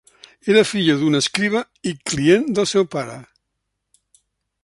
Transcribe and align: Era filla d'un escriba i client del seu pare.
Era 0.53 0.61
filla 0.69 0.95
d'un 1.01 1.17
escriba 1.19 1.61
i 1.91 1.93
client 2.13 2.49
del 2.61 2.69
seu 2.73 2.89
pare. 2.97 3.21